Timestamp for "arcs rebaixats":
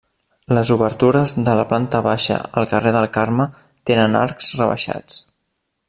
4.23-5.21